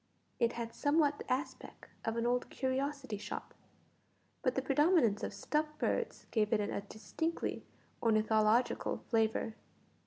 [0.39, 3.53] It had somewhat the aspect of an old curiosity shop,
[4.41, 7.67] but the predominance of stuffed birds gave it a distinctly
[8.01, 9.53] ornithological flavour.